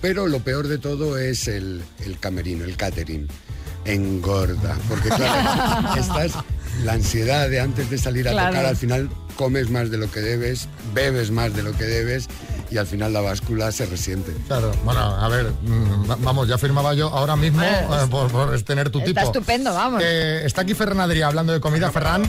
[0.00, 3.26] Pero lo peor de todo es el, el camerino, el catering.
[3.84, 6.32] Engorda, porque claro, estás
[6.84, 8.50] la ansiedad de antes de salir a Claro.
[8.50, 12.26] tocar, al final comes más de lo que debes, bebes más de lo que debes
[12.70, 14.34] y al final la báscula se resiente.
[14.46, 18.60] Claro, bueno, a ver, mm, va- vamos, ya firmaba yo ahora mismo eh, por, por
[18.62, 19.26] tener tu Está tipo.
[19.32, 20.02] estupendo, vamos.
[20.04, 21.90] Eh, está aquí Ferran Adrià hablando de comida.
[21.90, 22.22] Ferran,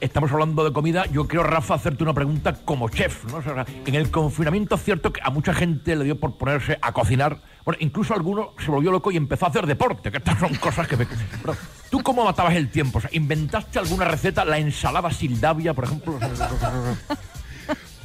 [0.00, 1.06] estamos hablando de comida.
[1.06, 3.24] Yo quiero, Rafa, hacerte una pregunta como chef.
[3.30, 3.38] ¿no?
[3.38, 6.78] O sea, en el confinamiento es cierto que a mucha gente le dio por ponerse
[6.82, 7.40] a cocinar.
[7.64, 10.88] Bueno, incluso alguno se volvió loco y empezó a hacer deporte, que estas son cosas
[10.88, 10.96] que...
[10.96, 11.56] me- Pero,
[11.90, 12.98] ¿Tú cómo matabas el tiempo?
[12.98, 14.44] O sea, ¿Inventaste alguna receta?
[14.44, 16.18] ¿La ensalada sildavia, por ejemplo?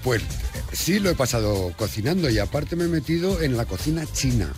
[0.06, 0.22] Pues
[0.72, 4.54] sí lo he pasado cocinando y aparte me he metido en la cocina china.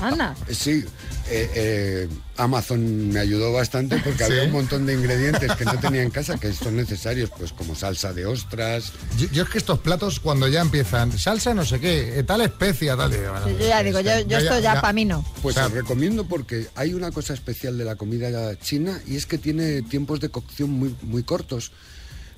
[0.00, 0.34] Anda.
[0.50, 0.84] Sí,
[1.28, 4.24] eh, eh, Amazon me ayudó bastante porque Sí.
[4.32, 7.74] había un montón de ingredientes que no tenía en casa que son necesarios, pues como
[7.74, 8.92] salsa de ostras.
[9.18, 12.40] yo, yo es que estos platos cuando ya empiezan, salsa no sé qué, eh, tal
[12.42, 13.10] especia, tal...
[13.10, 15.24] bueno, Yo ya digo, yo, yo esto ya, para mí no.
[15.42, 19.38] Pues os recomiendo porque hay una cosa especial de la comida china y es que
[19.38, 21.72] tiene tiempos de cocción muy, muy cortos.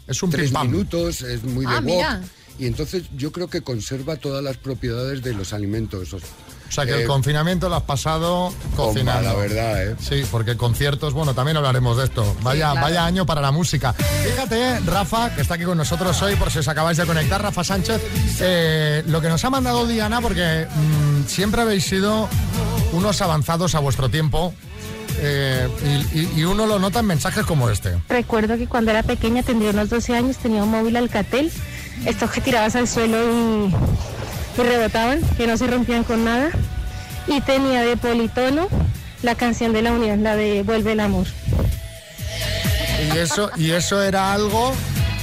[0.09, 1.85] Es un Tres minutos, es muy de Ah, wok.
[1.85, 2.21] mira.
[2.59, 6.13] Y entonces yo creo que conserva todas las propiedades de los alimentos.
[6.15, 6.19] O
[6.71, 9.23] sea que el confinamiento lo has pasado cocinando.
[9.23, 9.97] la verdad, ¿eh?
[10.01, 12.37] Sí, porque conciertos, bueno, también hablaremos de esto.
[12.43, 12.81] Vaya, claro.
[12.87, 13.93] vaya año para la música.
[13.93, 17.63] Fíjate, Rafa, que está aquí con nosotros hoy, por si os acabáis de conectar, Rafa
[17.63, 18.03] Sánchez,
[18.41, 22.29] eh, lo que nos ha mandado Diana, porque mm, siempre habéis sido
[22.93, 24.53] unos avanzados a vuestro tiempo.
[25.21, 25.69] Eh,
[26.37, 27.97] y, uno lo nota en mensajes como este.
[28.09, 31.51] Recuerdo que cuando era pequeña, tendría unos 12 años, tenía un móvil Alcatel,
[32.07, 33.75] estos que tirabas al suelo y,
[34.61, 36.51] y rebotaban, que no se rompían con nada.
[37.27, 38.69] Y tenía de politono
[39.23, 41.27] la canción de la unión, la de Vuelve el amor.
[43.13, 44.73] Y eso, y eso era algo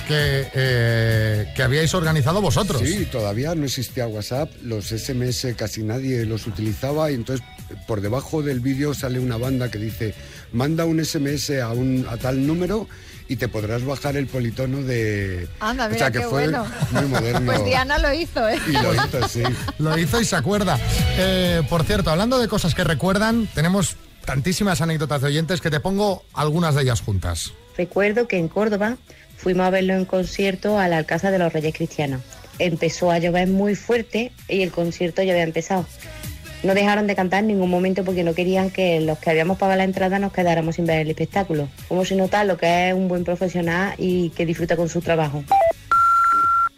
[0.08, 2.82] que, eh, que habíais organizado vosotros.
[2.82, 7.46] Sí, todavía no existía WhatsApp, los SMS casi nadie los utilizaba y entonces
[7.88, 10.14] por debajo del vídeo sale una banda que dice
[10.52, 12.88] manda un SMS a, un, a tal número
[13.28, 15.48] y te podrás bajar el politono de...
[15.60, 16.66] Anda, o mira sea que qué fue bueno.
[16.92, 17.52] muy moderno.
[17.52, 18.60] Pues Diana lo hizo, ¿eh?
[18.68, 19.44] Y lo hizo, sí.
[19.80, 20.80] Lo hizo y se acuerda.
[21.18, 25.80] Eh, por cierto, hablando de cosas que recuerdan, tenemos tantísimas anécdotas de oyentes que te
[25.80, 27.54] pongo algunas de ellas juntas.
[27.78, 28.98] Recuerdo que en Córdoba
[29.38, 32.22] fuimos a verlo en concierto al Alcázar de los Reyes Cristianos.
[32.60, 35.86] Empezó a llover muy fuerte y el concierto ya había empezado.
[36.66, 39.78] No dejaron de cantar en ningún momento porque no querían que los que habíamos pagado
[39.78, 41.68] la entrada nos quedáramos sin ver el espectáculo.
[41.88, 45.44] Como se nota lo que es un buen profesional y que disfruta con su trabajo.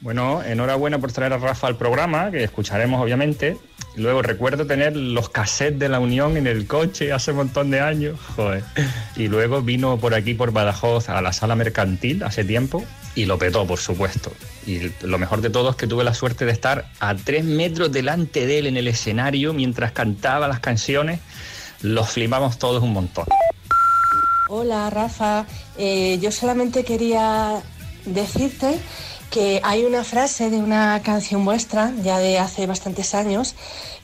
[0.01, 3.55] Bueno, enhorabuena por traer a Rafa al programa, que escucharemos obviamente.
[3.97, 7.79] Luego recuerdo tener los cassettes de la Unión en el coche hace un montón de
[7.79, 8.19] años.
[9.15, 12.83] Y luego vino por aquí, por Badajoz, a la sala mercantil hace tiempo
[13.15, 14.31] y lo petó, por supuesto.
[14.67, 17.91] Y lo mejor de todo es que tuve la suerte de estar a tres metros
[17.91, 21.19] delante de él en el escenario mientras cantaba las canciones.
[21.81, 23.25] Los flipamos todos un montón.
[24.49, 25.45] Hola Rafa,
[25.79, 27.61] Eh, yo solamente quería
[28.05, 28.79] decirte
[29.31, 33.55] que hay una frase de una canción vuestra, ya de hace bastantes años,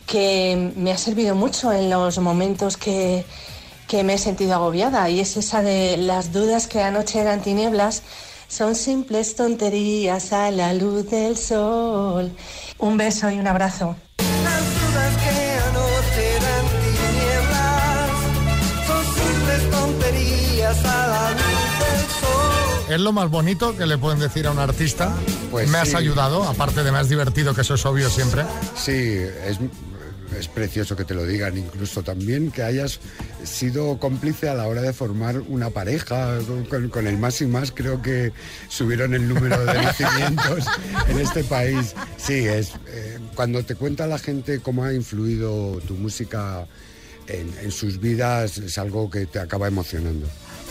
[0.05, 3.25] que me ha servido mucho en los momentos que,
[3.87, 8.03] que me he sentido agobiada y es esa de las dudas que anoche eran tinieblas.
[8.47, 12.31] Son simples tonterías a la luz del sol.
[12.77, 13.95] Un beso y un abrazo.
[22.93, 25.15] Es lo más bonito que le pueden decir a un artista.
[25.51, 28.43] Pues me has ayudado, aparte de más divertido, que eso es obvio siempre.
[28.75, 29.57] Sí, es,
[30.37, 32.99] es precioso que te lo digan, incluso también que hayas
[33.43, 36.37] sido cómplice a la hora de formar una pareja.
[36.47, 38.31] Con, con- con el más y más creo que
[38.69, 40.65] subieron el número de nacimientos
[41.07, 41.95] en este país.
[42.17, 46.67] Sí, es eh, cuando te cuenta la gente cómo ha influido tu música
[47.27, 50.27] en, en sus vidas, es algo que te acaba emocionando.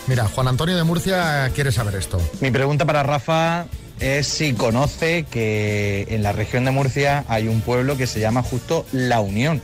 [0.07, 2.21] Mira, Juan Antonio de Murcia quiere saber esto.
[2.41, 3.65] Mi pregunta para Rafa
[3.99, 8.43] es si conoce que en la región de Murcia hay un pueblo que se llama
[8.43, 9.61] justo La Unión.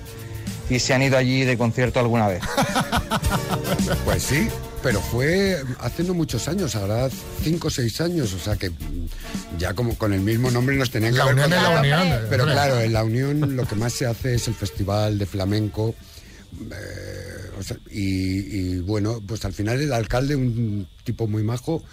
[0.69, 2.41] Y se han ido allí de concierto alguna vez.
[4.05, 4.47] Pues sí,
[4.83, 7.09] pero fue hace no muchos años, ahora
[7.43, 8.71] cinco o seis años, o sea que
[9.57, 12.79] ya como con el mismo nombre nos tenían que La haber Unión la Pero claro,
[12.81, 15.95] en la Unión lo que más se hace es el festival de flamenco.
[16.71, 17.28] eh,
[17.59, 21.83] o sea, y, y bueno, pues al final el alcalde, un tipo muy majo,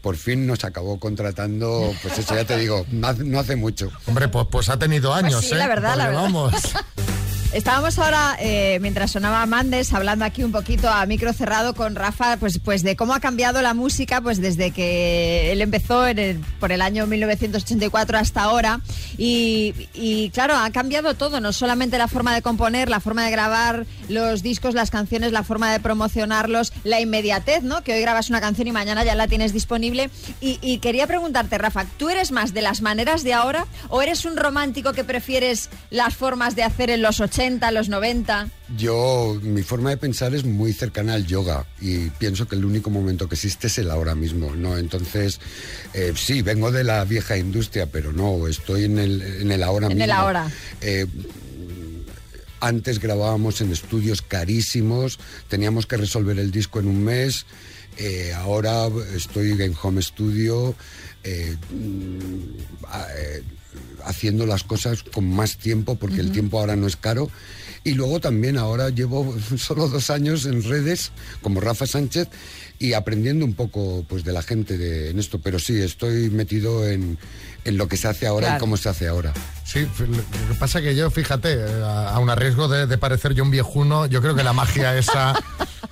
[0.00, 3.90] por fin nos acabó contratando, pues eso ya te digo, no hace, no hace mucho.
[4.06, 5.58] Hombre, pues, pues ha tenido años, sí, ¿eh?
[5.58, 6.22] la verdad, la Porque verdad.
[6.22, 6.52] Vamos.
[7.52, 12.36] Estábamos ahora, eh, mientras sonaba Mandes, hablando aquí un poquito a micro cerrado con Rafa,
[12.36, 16.70] pues, pues de cómo ha cambiado la música pues desde que él empezó en por
[16.70, 18.80] el año 1984 hasta ahora.
[19.18, 23.32] Y, y, claro, ha cambiado todo, no solamente la forma de componer, la forma de
[23.32, 27.82] grabar los discos, las canciones, la forma de promocionarlos, la inmediatez, ¿no?
[27.82, 30.08] Que hoy grabas una canción y mañana ya la tienes disponible.
[30.40, 34.24] Y, y quería preguntarte, Rafa, ¿tú eres más de las maneras de ahora o eres
[34.24, 37.39] un romántico que prefieres las formas de hacer en los 80,
[37.72, 38.48] los 90?
[38.76, 42.90] Yo, mi forma de pensar es muy cercana al yoga y pienso que el único
[42.90, 44.76] momento que existe es el ahora mismo, ¿no?
[44.76, 45.40] Entonces,
[45.94, 49.86] eh, sí, vengo de la vieja industria, pero no, estoy en el, en el ahora
[49.86, 50.04] En mismo.
[50.04, 50.50] el ahora.
[50.82, 51.06] Eh,
[52.60, 57.46] antes grabábamos en estudios carísimos, teníamos que resolver el disco en un mes.
[57.96, 60.74] eh, ahora estoy en home studio
[61.24, 63.42] eh, mm, a- eh,
[64.04, 67.30] haciendo las cosas con más tiempo porque el tiempo ahora no es caro.
[67.82, 71.12] Y luego también ahora llevo solo dos años en redes
[71.42, 72.28] como Rafa Sánchez
[72.78, 75.38] y aprendiendo un poco pues de la gente de, en esto.
[75.38, 77.18] Pero sí, estoy metido en,
[77.64, 78.58] en lo que se hace ahora Claro.
[78.58, 79.32] y cómo se hace ahora.
[79.64, 83.34] Sí, lo que pasa que yo, fíjate, eh, a, a un riesgo de, de parecer
[83.34, 85.34] yo un viejuno, yo creo que la magia esa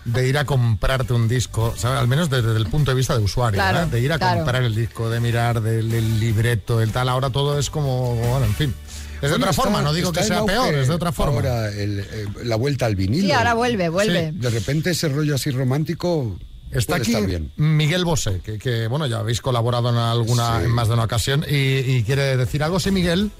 [0.04, 1.98] de ir a comprarte un disco, ¿sabes?
[1.98, 3.90] al menos desde el punto de vista de usuario, Claro, ¿eh?
[3.90, 4.38] de ir a claro.
[4.40, 8.46] comprar el disco, de mirar del el libreto, el tal, ahora todo es como, bueno,
[8.46, 8.74] en fin.
[9.22, 11.36] Es de otra está- forma, no digo que sea peor, es de otra forma.
[11.36, 13.24] Ahora el, eh, la vuelta al vinilo.
[13.26, 14.30] Sí, ahora vuelve, vuelve.
[14.32, 16.36] Sí, de repente ese rollo así romántico
[16.70, 17.50] Está aquí estar bien.
[17.56, 20.66] Miguel Bosé, que, que, bueno, ya habéis colaborado en alguna, Sí.
[20.66, 23.30] en más de una ocasión, y, y quiere decir algo, sí, Miguel.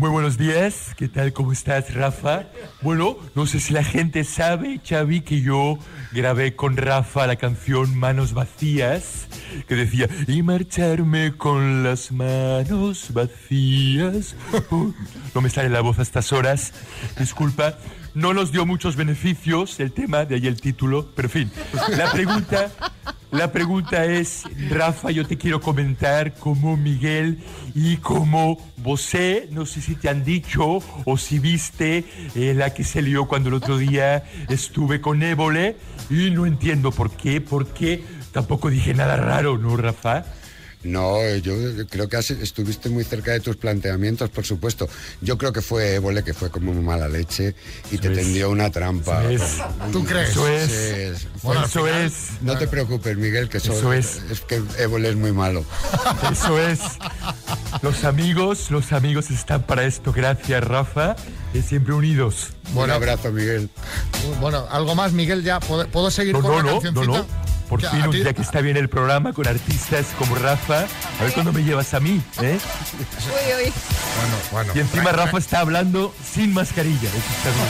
[0.00, 1.34] Muy buenos días, ¿qué tal?
[1.34, 2.44] ¿Cómo estás, Rafa?
[2.80, 5.78] Bueno, no sé si la gente sabe, Xavi, que yo
[6.10, 9.28] grabé con Rafa la canción Manos Vacías,
[9.68, 14.36] que decía, y marcharme con las manos vacías.
[15.34, 16.72] No me sale la voz a estas horas,
[17.18, 17.76] disculpa.
[18.14, 21.52] No nos dio muchos beneficios el tema, de ahí el título, pero en fin.
[21.94, 22.72] La pregunta,
[23.30, 27.38] la pregunta es, Rafa, yo te quiero comentar cómo Miguel
[27.74, 32.82] y cómo Bosé, no sé si te han dicho o si viste eh, la que
[32.82, 35.76] se lió cuando el otro día estuve con Évole
[36.08, 40.24] y no entiendo por qué, porque tampoco dije nada raro, ¿no, Rafa?
[40.82, 41.52] No, eh, yo
[41.90, 44.88] creo que has- estuviste muy cerca de tus planteamientos, por supuesto.
[45.20, 47.54] Yo creo que fue Évole, que fue como mala leche
[47.90, 49.30] y te tendió una trampa.
[49.30, 49.92] Eso es.
[49.92, 50.30] ¿Tú crees?
[50.30, 51.26] Eso es.
[51.42, 52.14] Bueno, eso final- es.
[52.40, 54.22] No te preocupes, Miguel, que eso, Eso es.
[54.30, 55.64] Es que Évole es muy malo.
[56.32, 56.80] Eso es.
[57.82, 60.12] Los amigos, los amigos están para esto.
[60.12, 61.14] Gracias, Rafa.
[61.52, 62.50] Y siempre unidos.
[62.74, 63.68] Un abrazo, Miguel.
[64.40, 65.58] Bueno, algo más, Miguel, ya.
[65.60, 67.18] ¿Puedo, puedo seguir No, con no, la no, no, cancioncita?
[67.18, 67.50] no.
[67.68, 70.86] Por fin, un ti- día que está bien el programa con artistas como Rafa.
[71.20, 72.58] A ver cuándo me llevas a mí, ¿eh?
[73.28, 73.72] Uy, uy.
[74.52, 74.72] Bueno.
[74.74, 77.10] Y encima Rafa está hablando sin mascarilla.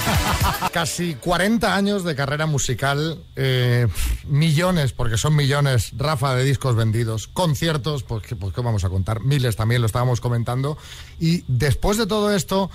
[0.73, 3.87] Casi 40 años de carrera musical, eh,
[4.27, 8.89] millones, porque son millones, Rafa, de discos vendidos, conciertos, pues, ¿qué- pues qué vamos a
[8.89, 10.79] contar, miles también, lo estábamos comentando.
[11.19, 12.71] Y después de todo esto,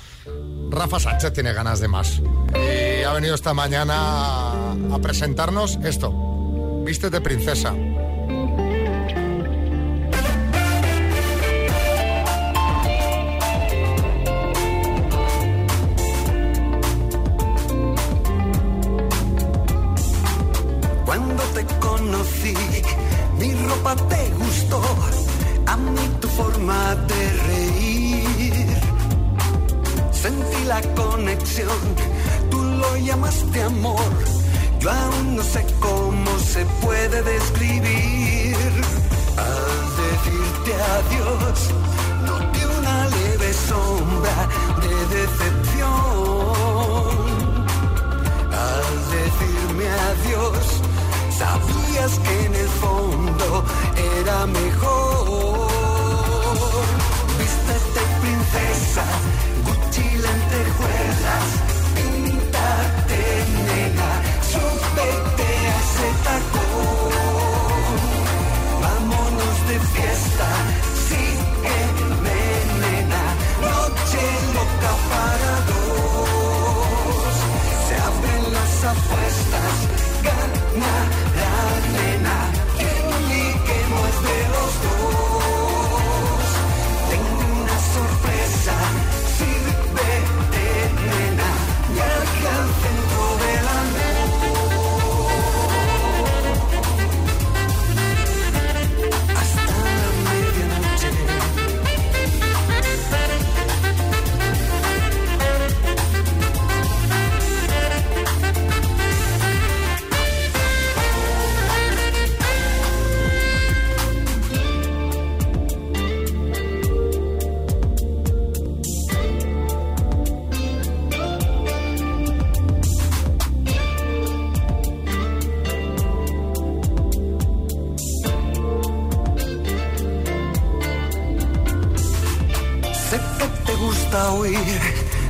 [0.70, 2.22] Rafa Sánchez tiene ganas de más.
[2.54, 6.14] Y ha venido esta mañana a, a presentarnos esto.
[6.86, 7.74] Vístete princesa.
[23.40, 24.82] mi ropa te gustó,
[25.66, 28.68] a mí tu forma de reír.
[30.12, 31.80] Sentí la conexión,
[32.52, 34.14] tú lo llamaste amor,
[34.80, 38.56] yo aún no sé cómo se puede describir.
[39.38, 41.58] Al decirte adiós,
[42.28, 44.38] noté una leve sombra
[44.84, 45.96] de decepción.
[48.68, 50.66] Al decirme adiós,
[51.38, 53.64] sabías que en el fondo
[54.22, 55.68] era mejor.
[57.40, 59.06] Vístete princesa,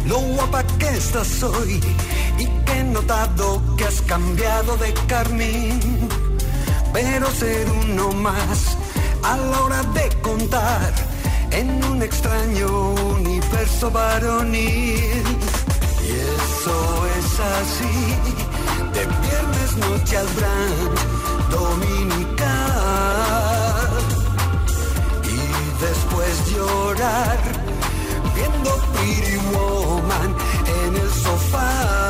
[0.07, 1.79] lo guapa que estás hoy
[2.37, 6.09] y que he notado que has cambiado de carmín.
[6.93, 8.77] Pero ser uno más
[9.23, 10.93] a la hora de contar
[11.51, 15.23] en un extraño universo varonil.
[16.03, 17.95] Y eso es así,
[18.93, 21.15] de viernes noche al brunch
[21.51, 22.45] dominical
[25.23, 25.37] y
[25.83, 27.39] después llorar
[28.35, 28.71] viendo
[30.15, 30.35] Woman
[30.65, 32.04] en el sofá.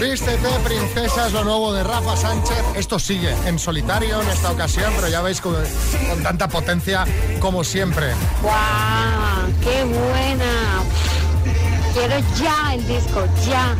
[0.00, 2.62] Vístete, princesa, es lo nuevo de Rafa Sánchez.
[2.76, 5.56] Esto sigue en solitario en esta ocasión, pero ya veis con,
[6.08, 7.04] con tanta potencia
[7.40, 8.12] como siempre.
[8.40, 9.52] ¡Guau!
[9.60, 10.84] ¡Qué buena!
[11.92, 13.74] Quiero ya el disco, ya.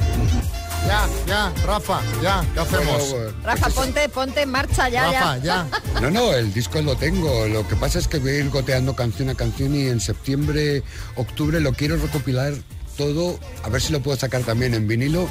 [0.89, 3.14] Ya, ya, Rafa, ya, ¿qué hacemos?
[3.45, 5.66] Rafa, ponte, ponte en marcha ya, Rafa, ya.
[6.01, 7.47] No, no, el disco lo tengo.
[7.47, 10.83] Lo que pasa es que voy a ir goteando canción a canción y en septiembre,
[11.14, 12.55] octubre lo quiero recopilar
[12.97, 15.29] todo, a ver si lo puedo sacar también en vinilo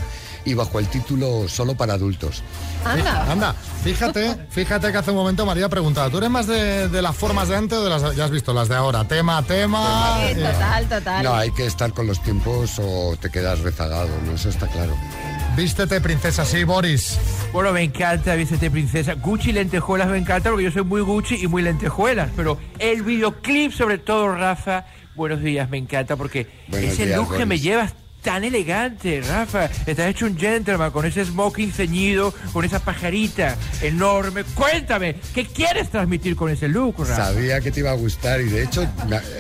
[0.48, 2.42] y bajo el título Solo para adultos.
[2.86, 3.32] Anda.
[3.32, 7.16] Anda, fíjate, fíjate que hace un momento María preguntaba, ¿tú eres más de, de las
[7.16, 9.04] formas de antes o de las, ya has visto, las de ahora?
[9.06, 10.18] Tema, tema.
[10.20, 11.24] Sí, eh, total, total.
[11.24, 14.34] No, hay que estar con los tiempos o te quedas rezagado, ¿no?
[14.34, 14.96] Eso está claro.
[15.58, 17.20] Vístete, princesa, sí, Boris.
[17.52, 19.16] Bueno, me encanta Vístete Princesa.
[19.16, 22.30] Gucci lentejuelas me encanta porque yo soy muy Gucci y muy lentejuelas.
[22.36, 24.86] Pero el videoclip, sobre todo, Rafa,
[25.16, 27.94] buenos días, me encanta porque Buenos ese días, look que me llevas
[28.28, 29.70] tan elegante, Rafa.
[29.86, 34.44] Estás hecho un gentleman con ese smoking ceñido, con esa pajarita enorme.
[34.44, 37.16] Cuéntame, ¿qué quieres transmitir con ese look, Rafa?
[37.32, 38.86] Sabía que te iba a gustar y de hecho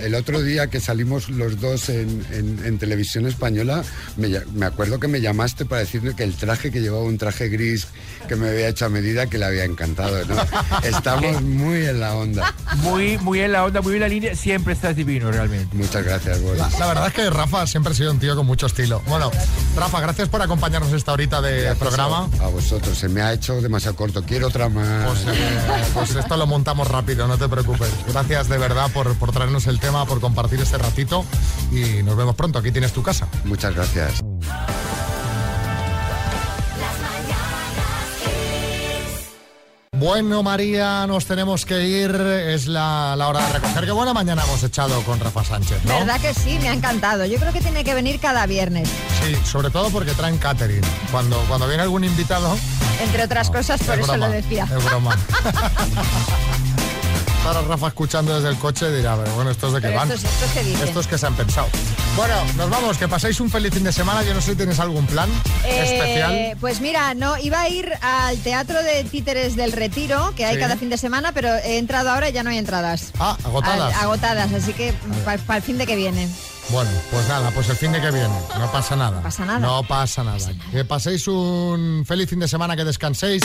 [0.01, 3.83] el otro día que salimos los dos en, en- en televisión española,
[4.15, 7.49] me, me acuerdo que me llamaste para decirme que el traje que llevaba un traje
[7.49, 7.87] gris
[8.29, 10.35] que me había hecho a medida que le había encantado, ¿no?
[10.83, 12.55] Estamos muy en la onda.
[12.77, 14.33] Muy, muy en la onda, muy en la línea.
[14.33, 15.75] Siempre estás divino, realmente.
[15.75, 16.59] Muchas gracias, Boris.
[16.59, 19.01] La, la verdad es que Rafa siempre ha sido un tío con mucho estilo.
[19.07, 19.31] Bueno,
[19.75, 22.29] Rafa, gracias por acompañarnos esta horita de programa.
[22.41, 24.23] A vosotros, se me ha hecho demasiado corto.
[24.23, 25.07] Quiero otra más.
[25.07, 27.89] Pues, eh, pues esto lo montamos rápido, no te preocupes.
[28.07, 31.25] Gracias de verdad por, por traernos el tema, por compartir este ratito
[31.71, 32.59] y nos vemos pronto.
[32.59, 33.27] Aquí tienes tu casa.
[33.45, 34.26] Muchas gracias.
[40.07, 42.15] Bueno, María, nos tenemos que ir.
[42.15, 43.83] Es la, la hora de recoger.
[43.83, 45.99] Qué buena mañana hemos echado con Rafa Sánchez, ¿no?
[45.99, 46.57] ¿Verdad que sí?
[46.61, 47.25] Me ha encantado.
[47.25, 48.87] Yo creo que tiene que venir cada viernes.
[49.21, 50.79] Sí, sobre todo porque traen catering.
[51.11, 52.57] Cuando, cuando viene algún invitado,
[53.01, 54.65] Entre otras cosas, por es eso broma, lo decía.
[54.77, 55.17] Es broma.
[57.47, 60.11] ahora Rafa escuchando desde el coche dirá, pero bueno, ¿estos de qué van?
[60.11, 60.87] estos- estos qué dicen.
[60.87, 61.67] Estos que se han pensado.
[62.15, 64.23] Bueno, nos vamos, que paséis un feliz fin de semana.
[64.23, 65.29] Yo no sé si tienes algún plan
[65.63, 66.57] Eh, especial.
[66.59, 70.59] Pues mira, no, iba a ir al Teatro de Títeres del Retiro, que hay Sí.
[70.61, 73.11] cada fin de semana, pero he entrado ahora y ya no hay entradas.
[73.19, 73.95] Ah, agotadas.
[73.95, 74.93] Al- agotadas, así que
[75.25, 76.27] para el fin de que viene.
[76.69, 78.33] Bueno, pues nada, pues el fin de que viene.
[78.59, 79.21] No pasa nada.
[79.21, 79.59] pasa nada.
[79.59, 80.37] No pasa nada.
[80.71, 83.41] Que paséis un feliz fin de semana, que descanséis.